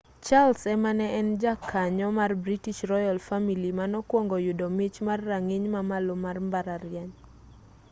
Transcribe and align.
charles 0.25 0.63
ema 0.73 0.91
ne 0.99 1.07
en 1.19 1.29
jakanyo 1.43 2.07
mar 2.19 2.31
british 2.43 2.79
royal 2.91 3.19
family 3.27 3.69
manokwongo 3.79 4.35
yudo 4.45 4.67
mich 4.77 4.97
mar 5.07 5.19
rang'iny 5.29 5.67
ma 5.73 5.81
malo 5.89 6.13
mar 6.23 6.37
mbalariany 6.45 7.13